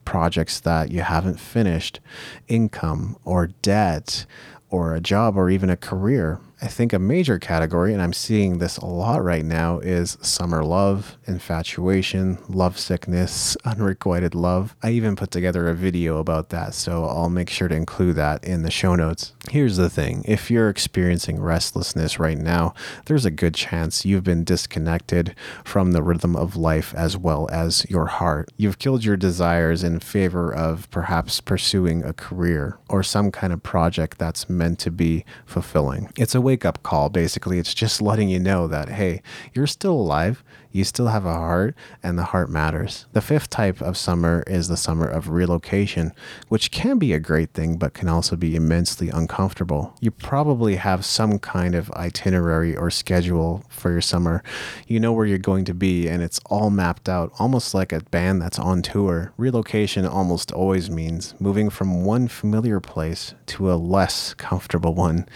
projects 0.05 0.61
that 0.61 0.91
you 0.91 1.03
haven't 1.03 1.41
finished, 1.41 2.01
income 2.49 3.17
or 3.25 3.49
debt, 3.63 4.27
or 4.71 4.95
a 4.95 5.01
job 5.01 5.37
or 5.37 5.51
even 5.51 5.69
a 5.69 5.77
career 5.77 6.41
I 6.63 6.67
think 6.67 6.93
a 6.93 6.99
major 6.99 7.39
category, 7.39 7.95
and 7.95 8.03
I'm 8.03 8.13
seeing 8.13 8.59
this 8.59 8.77
a 8.77 8.85
lot 8.85 9.25
right 9.25 9.45
now, 9.45 9.79
is 9.79 10.19
summer 10.21 10.63
love, 10.63 11.17
infatuation, 11.27 12.37
love 12.51 12.79
sickness, 12.79 13.57
unrequited 13.65 14.35
love. 14.35 14.77
I 14.83 14.91
even 14.91 15.17
put 15.17 15.31
together 15.31 15.69
a 15.69 15.75
video 15.75 16.19
about 16.19 16.51
that, 16.51 16.75
so 16.75 17.07
I'll 17.07 17.31
make 17.31 17.49
sure 17.49 17.69
to 17.69 17.75
include 17.75 18.17
that 18.17 18.45
in 18.45 18.61
the 18.61 18.71
show 18.71 18.95
notes. 18.95 19.33
Here's 19.51 19.79
the 19.79 19.89
thing 19.89 20.23
if 20.29 20.51
you're 20.51 20.69
experiencing 20.69 21.41
restlessness 21.41 22.19
right 22.19 22.37
now, 22.37 22.75
there's 23.07 23.25
a 23.25 23.31
good 23.31 23.55
chance 23.55 24.05
you've 24.05 24.25
been 24.25 24.45
disconnected 24.45 25.35
from 25.65 25.93
the 25.93 26.03
rhythm 26.03 26.37
of 26.37 26.57
life 26.57 26.95
as 26.95 27.17
well 27.17 27.49
as 27.51 27.87
your 27.89 28.07
heart. 28.07 28.51
You've 28.59 28.79
killed 28.79 29.03
your 29.03 29.17
desires 29.17 29.83
in 29.83 30.01
favor 30.01 30.55
of 30.55 30.91
perhaps 30.91 31.41
pursuing 31.41 32.05
a 32.05 32.13
career 32.13 32.79
or 32.91 33.03
some 33.03 33.33
kind 33.33 33.53
of 33.53 33.63
project 33.63 34.19
that's 34.19 34.51
meant 34.51 34.79
to 34.81 34.91
be 34.91 35.25
fulfilling. 35.47 36.11
It's 36.19 36.35
a 36.35 36.50
wake 36.51 36.65
up 36.65 36.83
call, 36.83 37.09
basically. 37.09 37.61
It's 37.61 37.73
just 37.73 38.03
letting 38.11 38.29
you 38.29 38.41
know 38.41 38.67
that, 38.67 38.89
hey, 38.89 39.23
you're 39.55 39.69
still 39.69 39.93
alive, 39.93 40.43
you 40.73 40.83
still 40.83 41.07
have 41.07 41.25
a 41.25 41.33
heart, 41.33 41.77
and 42.03 42.19
the 42.19 42.25
heart 42.25 42.51
matters. 42.51 43.07
The 43.13 43.21
fifth 43.21 43.51
type 43.51 43.81
of 43.81 43.97
summer 43.97 44.43
is 44.49 44.67
the 44.67 44.77
summer 44.77 45.07
of 45.07 45.29
relocation, 45.29 46.13
which 46.49 46.73
can 46.73 46.99
be 46.99 47.13
a 47.13 47.21
great 47.21 47.53
thing, 47.55 47.77
but 47.77 47.95
can 47.95 48.09
also 48.09 48.35
be 48.35 48.57
immensely 48.57 49.11
uncomfortable. 49.11 49.95
You 50.01 50.11
probably 50.11 50.77
have 50.77 51.05
some 51.05 51.39
kind 51.39 51.77
of 51.77 51.91
itinerary 51.93 52.77
or 52.77 52.91
schedule 52.91 53.65
for 53.69 53.93
your 53.93 54.01
summer. 54.01 54.43
You 54.89 54.99
know 54.99 55.13
where 55.13 55.27
you're 55.27 55.39
going 55.39 55.65
to 55.67 55.75
be, 55.75 56.09
and 56.09 56.23
it's 56.23 56.41
all 56.47 56.71
mapped 56.71 57.09
out, 57.09 57.33
almost 57.39 57.75
like 57.75 57.93
a 57.93 58.01
band 58.01 58.43
that's 58.43 58.59
on 58.59 58.83
tour. 58.83 59.33
Relocation 59.37 60.05
almost 60.05 60.51
always 60.51 60.91
means 60.91 61.35
moving 61.39 61.71
from 61.71 62.05
one 62.05 62.27
familiar 62.27 62.81
place 62.81 63.35
to 63.47 63.73
a 63.73 63.75
less 63.75 64.35
comfortable 64.35 64.95
one 64.95 65.27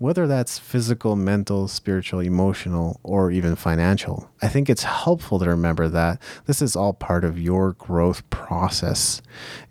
whether 0.00 0.26
that's 0.26 0.58
physical, 0.58 1.14
mental, 1.14 1.68
spiritual, 1.68 2.20
emotional, 2.20 2.98
or 3.02 3.30
even 3.30 3.54
financial. 3.54 4.30
I 4.40 4.48
think 4.48 4.70
it's 4.70 4.84
helpful 4.84 5.38
to 5.38 5.50
remember 5.50 5.88
that 5.88 6.22
this 6.46 6.62
is 6.62 6.74
all 6.74 6.94
part 6.94 7.22
of 7.22 7.38
your 7.38 7.74
growth 7.74 8.28
process. 8.30 9.20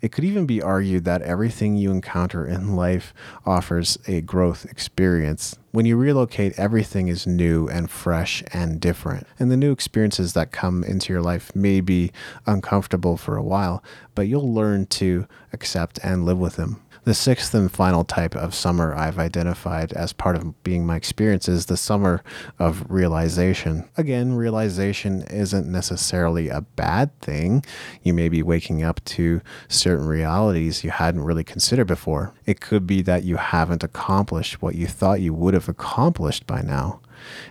It 0.00 0.12
could 0.12 0.22
even 0.22 0.46
be 0.46 0.62
argued 0.62 1.04
that 1.04 1.22
everything 1.22 1.74
you 1.74 1.90
encounter 1.90 2.46
in 2.46 2.76
life 2.76 3.12
offers 3.44 3.98
a 4.06 4.20
growth 4.20 4.66
experience. 4.66 5.56
When 5.72 5.84
you 5.84 5.96
relocate, 5.96 6.56
everything 6.56 7.08
is 7.08 7.26
new 7.26 7.66
and 7.66 7.90
fresh 7.90 8.44
and 8.52 8.80
different. 8.80 9.26
And 9.40 9.50
the 9.50 9.56
new 9.56 9.72
experiences 9.72 10.34
that 10.34 10.52
come 10.52 10.84
into 10.84 11.12
your 11.12 11.22
life 11.22 11.56
may 11.56 11.80
be 11.80 12.12
uncomfortable 12.46 13.16
for 13.16 13.36
a 13.36 13.42
while, 13.42 13.82
but 14.14 14.28
you'll 14.28 14.54
learn 14.54 14.86
to 14.86 15.26
accept 15.52 15.98
and 16.04 16.24
live 16.24 16.38
with 16.38 16.54
them. 16.54 16.80
The 17.04 17.14
sixth 17.14 17.54
and 17.54 17.72
final 17.72 18.04
type 18.04 18.36
of 18.36 18.54
summer 18.54 18.94
I've 18.94 19.18
identified 19.18 19.92
as 19.94 20.12
part 20.12 20.36
of 20.36 20.62
being 20.62 20.84
my 20.84 20.96
experience 20.96 21.48
is 21.48 21.66
the 21.66 21.78
summer 21.78 22.22
of 22.58 22.84
realization. 22.90 23.88
Again, 23.96 24.34
realization 24.34 25.22
isn't 25.22 25.66
necessarily 25.66 26.50
a 26.50 26.60
bad 26.60 27.18
thing. 27.20 27.64
You 28.02 28.12
may 28.12 28.28
be 28.28 28.42
waking 28.42 28.82
up 28.82 29.02
to 29.06 29.40
certain 29.66 30.06
realities 30.06 30.84
you 30.84 30.90
hadn't 30.90 31.24
really 31.24 31.44
considered 31.44 31.86
before. 31.86 32.34
It 32.44 32.60
could 32.60 32.86
be 32.86 33.00
that 33.02 33.24
you 33.24 33.36
haven't 33.36 33.82
accomplished 33.82 34.60
what 34.60 34.74
you 34.74 34.86
thought 34.86 35.22
you 35.22 35.32
would 35.32 35.54
have 35.54 35.70
accomplished 35.70 36.46
by 36.46 36.60
now. 36.60 37.00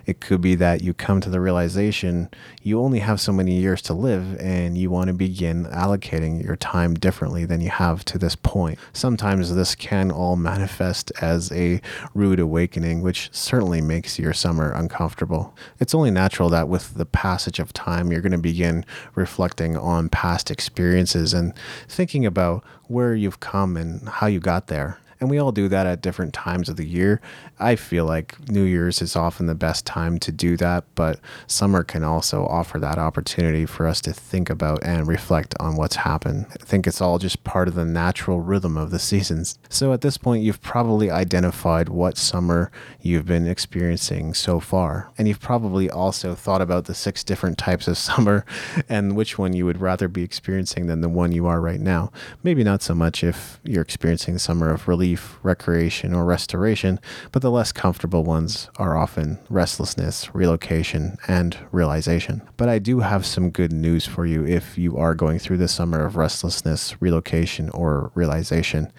It 0.06 0.20
could 0.20 0.40
be 0.40 0.54
that 0.56 0.82
you 0.82 0.94
come 0.94 1.20
to 1.20 1.30
the 1.30 1.40
realization 1.40 2.28
you 2.62 2.80
only 2.80 2.98
have 2.98 3.20
so 3.20 3.32
many 3.32 3.54
years 3.54 3.80
to 3.82 3.94
live 3.94 4.38
and 4.38 4.76
you 4.76 4.90
want 4.90 5.08
to 5.08 5.14
begin 5.14 5.64
allocating 5.66 6.44
your 6.44 6.56
time 6.56 6.94
differently 6.94 7.44
than 7.44 7.60
you 7.60 7.70
have 7.70 8.04
to 8.06 8.18
this 8.18 8.36
point. 8.36 8.78
Sometimes 8.92 9.54
this 9.54 9.74
can 9.74 10.10
all 10.10 10.36
manifest 10.36 11.10
as 11.22 11.50
a 11.52 11.80
rude 12.14 12.40
awakening, 12.40 13.00
which 13.00 13.30
certainly 13.32 13.80
makes 13.80 14.18
your 14.18 14.34
summer 14.34 14.72
uncomfortable. 14.72 15.54
It's 15.78 15.94
only 15.94 16.10
natural 16.10 16.50
that 16.50 16.68
with 16.68 16.94
the 16.94 17.06
passage 17.06 17.58
of 17.58 17.72
time, 17.72 18.12
you're 18.12 18.20
going 18.20 18.32
to 18.32 18.38
begin 18.38 18.84
reflecting 19.14 19.76
on 19.76 20.08
past 20.08 20.50
experiences 20.50 21.32
and 21.32 21.54
thinking 21.88 22.26
about 22.26 22.62
where 22.88 23.14
you've 23.14 23.40
come 23.40 23.76
and 23.76 24.06
how 24.08 24.26
you 24.26 24.40
got 24.40 24.66
there 24.66 24.98
and 25.20 25.28
we 25.28 25.38
all 25.38 25.52
do 25.52 25.68
that 25.68 25.86
at 25.86 26.00
different 26.00 26.32
times 26.32 26.68
of 26.68 26.76
the 26.76 26.86
year. 26.86 27.20
I 27.58 27.76
feel 27.76 28.06
like 28.06 28.48
New 28.48 28.62
Year's 28.62 29.02
is 29.02 29.14
often 29.14 29.46
the 29.46 29.54
best 29.54 29.84
time 29.84 30.18
to 30.20 30.32
do 30.32 30.56
that, 30.56 30.84
but 30.94 31.20
summer 31.46 31.84
can 31.84 32.02
also 32.02 32.46
offer 32.46 32.78
that 32.78 32.98
opportunity 32.98 33.66
for 33.66 33.86
us 33.86 34.00
to 34.02 34.14
think 34.14 34.48
about 34.48 34.82
and 34.82 35.06
reflect 35.06 35.54
on 35.60 35.76
what's 35.76 35.96
happened. 35.96 36.46
I 36.50 36.64
think 36.64 36.86
it's 36.86 37.02
all 37.02 37.18
just 37.18 37.44
part 37.44 37.68
of 37.68 37.74
the 37.74 37.84
natural 37.84 38.40
rhythm 38.40 38.78
of 38.78 38.90
the 38.90 38.98
seasons. 38.98 39.58
So 39.68 39.92
at 39.92 40.00
this 40.00 40.16
point, 40.16 40.42
you've 40.42 40.62
probably 40.62 41.10
identified 41.10 41.90
what 41.90 42.16
summer 42.16 42.72
you've 43.02 43.26
been 43.26 43.46
experiencing 43.46 44.32
so 44.32 44.58
far, 44.58 45.10
and 45.18 45.28
you've 45.28 45.40
probably 45.40 45.90
also 45.90 46.34
thought 46.34 46.62
about 46.62 46.86
the 46.86 46.94
six 46.94 47.22
different 47.22 47.58
types 47.58 47.86
of 47.86 47.98
summer 48.10 48.46
and 48.88 49.16
which 49.16 49.38
one 49.38 49.52
you 49.52 49.66
would 49.66 49.82
rather 49.82 50.08
be 50.08 50.22
experiencing 50.22 50.86
than 50.86 51.02
the 51.02 51.08
one 51.10 51.30
you 51.30 51.46
are 51.46 51.60
right 51.60 51.80
now. 51.80 52.10
Maybe 52.42 52.64
not 52.64 52.80
so 52.80 52.94
much 52.94 53.22
if 53.22 53.60
you're 53.64 53.82
experiencing 53.82 54.34
the 54.34 54.40
summer 54.40 54.70
of 54.70 54.88
relief 54.88 55.09
relief, 55.10 55.40
recreation, 55.42 56.14
or 56.14 56.24
restoration, 56.24 57.00
but 57.32 57.42
the 57.42 57.50
less 57.50 57.72
comfortable 57.72 58.22
ones 58.22 58.70
are 58.76 58.96
often 58.96 59.40
restlessness, 59.48 60.32
relocation, 60.32 61.16
and 61.26 61.56
realization. 61.72 62.40
But 62.56 62.68
I 62.68 62.78
do 62.78 63.00
have 63.00 63.26
some 63.26 63.50
good 63.50 63.72
news 63.72 64.06
for 64.06 64.24
you 64.24 64.46
if 64.46 64.78
you 64.78 64.96
are 64.96 65.16
going 65.16 65.40
through 65.40 65.56
the 65.56 65.66
summer 65.66 66.06
of 66.06 66.16
restlessness, 66.16 66.94
relocation, 67.02 67.70
or 67.70 68.12
realization. 68.14 68.92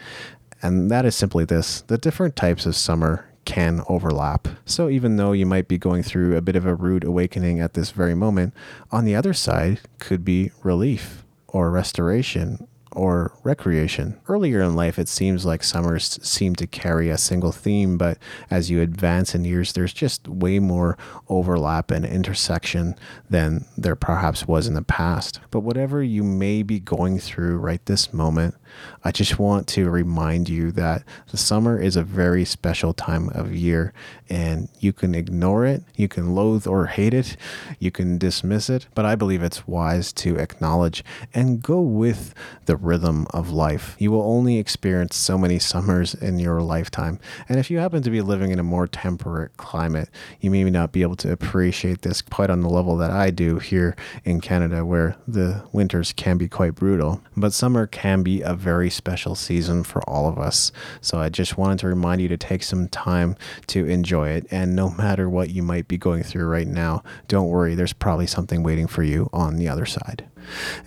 And 0.61 0.91
that 0.91 1.05
is 1.05 1.15
simply 1.15 1.45
this 1.45 1.81
the 1.87 1.97
different 1.97 2.35
types 2.35 2.65
of 2.65 2.75
summer 2.75 3.25
can 3.45 3.81
overlap. 3.87 4.49
So 4.65 4.89
even 4.89 5.15
though 5.15 5.31
you 5.31 5.45
might 5.45 5.69
be 5.69 5.77
going 5.77 6.03
through 6.03 6.35
a 6.35 6.41
bit 6.41 6.57
of 6.57 6.65
a 6.65 6.75
rude 6.75 7.05
awakening 7.05 7.61
at 7.61 7.73
this 7.73 7.91
very 7.91 8.15
moment, 8.15 8.53
on 8.91 9.05
the 9.05 9.15
other 9.15 9.33
side 9.33 9.79
could 9.99 10.25
be 10.25 10.51
relief 10.61 11.23
or 11.47 11.71
restoration 11.71 12.67
or 12.93 13.33
recreation. 13.43 14.19
Earlier 14.27 14.61
in 14.61 14.75
life, 14.75 14.99
it 14.99 15.07
seems 15.07 15.45
like 15.45 15.63
summers 15.63 16.19
seem 16.21 16.55
to 16.55 16.67
carry 16.67 17.09
a 17.09 17.17
single 17.17 17.51
theme, 17.51 17.97
but 17.97 18.17
as 18.49 18.69
you 18.69 18.81
advance 18.81 19.33
in 19.33 19.45
years, 19.45 19.73
there's 19.73 19.93
just 19.93 20.27
way 20.27 20.59
more 20.59 20.97
overlap 21.29 21.91
and 21.91 22.05
intersection 22.05 22.95
than 23.29 23.65
there 23.77 23.95
perhaps 23.95 24.47
was 24.47 24.67
in 24.67 24.73
the 24.73 24.81
past. 24.81 25.39
But 25.51 25.61
whatever 25.61 26.03
you 26.03 26.23
may 26.23 26.63
be 26.63 26.79
going 26.79 27.19
through 27.19 27.57
right 27.57 27.85
this 27.85 28.13
moment, 28.13 28.55
I 29.03 29.11
just 29.11 29.39
want 29.39 29.67
to 29.69 29.89
remind 29.89 30.47
you 30.49 30.71
that 30.73 31.03
the 31.29 31.37
summer 31.37 31.79
is 31.79 31.95
a 31.95 32.03
very 32.03 32.45
special 32.45 32.93
time 32.93 33.29
of 33.29 33.53
year 33.53 33.93
and 34.29 34.69
you 34.79 34.93
can 34.93 35.15
ignore 35.15 35.65
it, 35.65 35.83
you 35.95 36.07
can 36.07 36.33
loathe 36.33 36.67
or 36.67 36.85
hate 36.85 37.13
it, 37.13 37.35
you 37.79 37.91
can 37.91 38.17
dismiss 38.17 38.69
it, 38.69 38.87
but 38.95 39.05
I 39.05 39.15
believe 39.15 39.43
it's 39.43 39.67
wise 39.67 40.13
to 40.13 40.37
acknowledge 40.37 41.03
and 41.33 41.61
go 41.61 41.81
with 41.81 42.33
the 42.65 42.77
rhythm 42.81 43.27
of 43.31 43.51
life. 43.51 43.95
You 43.99 44.11
will 44.11 44.23
only 44.23 44.57
experience 44.57 45.15
so 45.15 45.37
many 45.37 45.59
summers 45.59 46.13
in 46.13 46.39
your 46.39 46.61
lifetime. 46.61 47.19
And 47.47 47.59
if 47.59 47.69
you 47.69 47.79
happen 47.79 48.01
to 48.03 48.09
be 48.09 48.21
living 48.21 48.51
in 48.51 48.59
a 48.59 48.63
more 48.63 48.87
temperate 48.87 49.55
climate, 49.57 50.09
you 50.39 50.51
may 50.51 50.63
not 50.63 50.91
be 50.91 51.01
able 51.01 51.15
to 51.17 51.31
appreciate 51.31 52.01
this 52.01 52.21
quite 52.21 52.49
on 52.49 52.61
the 52.61 52.69
level 52.69 52.97
that 52.97 53.11
I 53.11 53.29
do 53.29 53.59
here 53.59 53.95
in 54.23 54.41
Canada, 54.41 54.85
where 54.85 55.15
the 55.27 55.63
winters 55.71 56.13
can 56.13 56.37
be 56.37 56.47
quite 56.47 56.75
brutal. 56.75 57.21
But 57.35 57.53
summer 57.53 57.87
can 57.87 58.23
be 58.23 58.41
a 58.41 58.53
very 58.53 58.89
special 58.89 59.35
season 59.35 59.83
for 59.83 60.01
all 60.09 60.27
of 60.27 60.37
us. 60.37 60.71
So 61.01 61.19
I 61.19 61.29
just 61.29 61.57
wanted 61.57 61.79
to 61.79 61.87
remind 61.87 62.21
you 62.21 62.27
to 62.29 62.37
take 62.37 62.63
some 62.63 62.87
time 62.87 63.35
to 63.67 63.85
enjoy 63.85 64.29
it. 64.29 64.47
And 64.51 64.75
no 64.75 64.89
matter 64.89 65.29
what 65.29 65.49
you 65.49 65.63
might 65.63 65.87
be 65.87 65.97
going 65.97 66.23
through 66.23 66.45
right 66.45 66.67
now, 66.67 67.03
don't 67.27 67.49
worry, 67.49 67.75
there's 67.75 67.93
probably 67.93 68.27
something 68.27 68.63
waiting 68.63 68.87
for 68.87 69.03
you 69.03 69.29
on 69.31 69.57
the 69.57 69.67
other 69.67 69.85
side. 69.85 70.25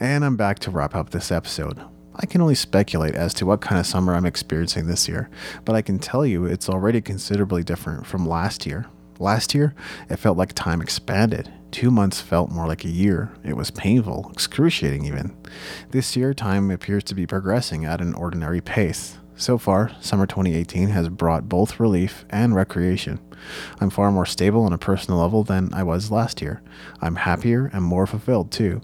And 0.00 0.24
I'm 0.24 0.36
back 0.36 0.58
to 0.60 0.70
wrap 0.70 0.94
up 0.94 1.10
this 1.10 1.30
episode. 1.32 1.80
I 2.16 2.26
can 2.26 2.40
only 2.40 2.54
speculate 2.54 3.14
as 3.14 3.34
to 3.34 3.46
what 3.46 3.60
kind 3.60 3.78
of 3.78 3.86
summer 3.86 4.14
I'm 4.14 4.26
experiencing 4.26 4.86
this 4.86 5.08
year, 5.08 5.28
but 5.64 5.74
I 5.74 5.82
can 5.82 5.98
tell 5.98 6.24
you 6.24 6.44
it's 6.44 6.68
already 6.68 7.00
considerably 7.00 7.64
different 7.64 8.06
from 8.06 8.28
last 8.28 8.66
year. 8.66 8.86
Last 9.18 9.54
year, 9.54 9.74
it 10.08 10.16
felt 10.16 10.36
like 10.36 10.52
time 10.52 10.80
expanded. 10.80 11.52
Two 11.70 11.90
months 11.90 12.20
felt 12.20 12.50
more 12.50 12.68
like 12.68 12.84
a 12.84 12.88
year. 12.88 13.32
It 13.44 13.56
was 13.56 13.70
painful, 13.70 14.30
excruciating 14.32 15.04
even. 15.06 15.36
This 15.90 16.16
year, 16.16 16.34
time 16.34 16.70
appears 16.70 17.04
to 17.04 17.14
be 17.14 17.26
progressing 17.26 17.84
at 17.84 18.00
an 18.00 18.14
ordinary 18.14 18.60
pace. 18.60 19.18
So 19.36 19.58
far, 19.58 19.90
summer 20.00 20.26
2018 20.26 20.88
has 20.90 21.08
brought 21.08 21.48
both 21.48 21.80
relief 21.80 22.24
and 22.30 22.54
recreation. 22.54 23.18
I'm 23.80 23.90
far 23.90 24.12
more 24.12 24.26
stable 24.26 24.62
on 24.62 24.72
a 24.72 24.78
personal 24.78 25.20
level 25.20 25.42
than 25.42 25.74
I 25.74 25.82
was 25.82 26.10
last 26.10 26.40
year. 26.40 26.62
I'm 27.00 27.16
happier 27.16 27.70
and 27.72 27.82
more 27.82 28.06
fulfilled 28.06 28.52
too. 28.52 28.80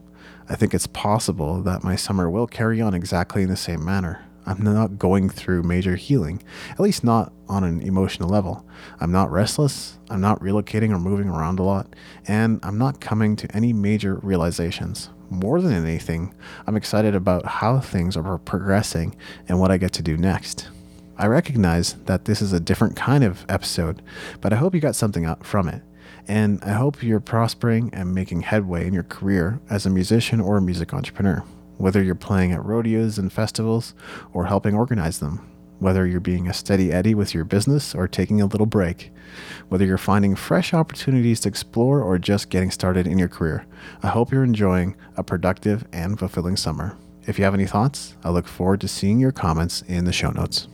I 0.50 0.56
think 0.56 0.74
it's 0.74 0.88
possible 0.88 1.62
that 1.62 1.84
my 1.84 1.94
summer 1.94 2.28
will 2.28 2.48
carry 2.48 2.80
on 2.80 2.92
exactly 2.92 3.44
in 3.44 3.48
the 3.48 3.56
same 3.56 3.84
manner. 3.84 4.24
I'm 4.46 4.60
not 4.64 4.98
going 4.98 5.30
through 5.30 5.62
major 5.62 5.94
healing, 5.94 6.42
at 6.72 6.80
least 6.80 7.04
not 7.04 7.32
on 7.48 7.62
an 7.62 7.80
emotional 7.82 8.28
level. 8.28 8.66
I'm 8.98 9.12
not 9.12 9.30
restless, 9.30 9.96
I'm 10.08 10.20
not 10.20 10.40
relocating 10.40 10.90
or 10.90 10.98
moving 10.98 11.28
around 11.28 11.60
a 11.60 11.62
lot, 11.62 11.94
and 12.26 12.58
I'm 12.64 12.78
not 12.78 13.00
coming 13.00 13.36
to 13.36 13.56
any 13.56 13.72
major 13.72 14.16
realizations. 14.16 15.10
More 15.28 15.60
than 15.60 15.72
anything, 15.72 16.34
I'm 16.66 16.76
excited 16.76 17.14
about 17.14 17.46
how 17.46 17.78
things 17.78 18.16
are 18.16 18.38
progressing 18.38 19.14
and 19.46 19.60
what 19.60 19.70
I 19.70 19.76
get 19.76 19.92
to 19.92 20.02
do 20.02 20.16
next. 20.16 20.68
I 21.16 21.26
recognize 21.26 21.92
that 22.06 22.24
this 22.24 22.42
is 22.42 22.52
a 22.52 22.58
different 22.58 22.96
kind 22.96 23.22
of 23.22 23.46
episode, 23.48 24.02
but 24.40 24.52
I 24.52 24.56
hope 24.56 24.74
you 24.74 24.80
got 24.80 24.96
something 24.96 25.24
out 25.24 25.46
from 25.46 25.68
it. 25.68 25.82
And 26.30 26.62
I 26.62 26.74
hope 26.74 27.02
you're 27.02 27.18
prospering 27.18 27.90
and 27.92 28.14
making 28.14 28.42
headway 28.42 28.86
in 28.86 28.94
your 28.94 29.02
career 29.02 29.58
as 29.68 29.84
a 29.84 29.90
musician 29.90 30.40
or 30.40 30.58
a 30.58 30.62
music 30.62 30.94
entrepreneur, 30.94 31.42
whether 31.76 32.00
you're 32.00 32.14
playing 32.14 32.52
at 32.52 32.64
rodeos 32.64 33.18
and 33.18 33.32
festivals 33.32 33.94
or 34.32 34.46
helping 34.46 34.76
organize 34.76 35.18
them, 35.18 35.44
whether 35.80 36.06
you're 36.06 36.20
being 36.20 36.46
a 36.46 36.54
steady 36.54 36.92
Eddie 36.92 37.16
with 37.16 37.34
your 37.34 37.42
business 37.42 37.96
or 37.96 38.06
taking 38.06 38.40
a 38.40 38.46
little 38.46 38.64
break, 38.64 39.10
whether 39.70 39.84
you're 39.84 39.98
finding 39.98 40.36
fresh 40.36 40.72
opportunities 40.72 41.40
to 41.40 41.48
explore 41.48 42.00
or 42.00 42.16
just 42.16 42.48
getting 42.48 42.70
started 42.70 43.08
in 43.08 43.18
your 43.18 43.26
career. 43.26 43.66
I 44.04 44.06
hope 44.06 44.30
you're 44.30 44.44
enjoying 44.44 44.94
a 45.16 45.24
productive 45.24 45.84
and 45.92 46.16
fulfilling 46.16 46.56
summer. 46.56 46.96
If 47.26 47.40
you 47.40 47.44
have 47.44 47.54
any 47.54 47.66
thoughts, 47.66 48.14
I 48.22 48.30
look 48.30 48.46
forward 48.46 48.80
to 48.82 48.88
seeing 48.88 49.18
your 49.18 49.32
comments 49.32 49.82
in 49.88 50.04
the 50.04 50.12
show 50.12 50.30
notes. 50.30 50.68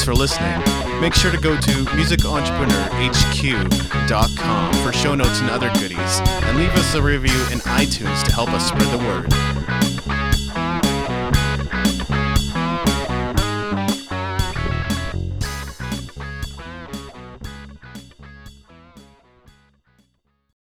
Thanks 0.00 0.08
for 0.08 0.14
listening. 0.14 0.58
Make 0.98 1.12
sure 1.12 1.30
to 1.30 1.36
go 1.36 1.60
to 1.60 1.84
musicentrepreneurhq.com 1.84 4.72
for 4.82 4.92
show 4.94 5.14
notes 5.14 5.42
and 5.42 5.50
other 5.50 5.70
goodies, 5.74 5.98
and 6.00 6.56
leave 6.56 6.70
us 6.70 6.94
a 6.94 7.02
review 7.02 7.38
in 7.52 7.58
iTunes 7.58 8.24
to 8.24 8.32
help 8.32 8.48
us 8.48 8.66
spread 8.66 8.90
the 8.90 8.96
word. 8.96 9.30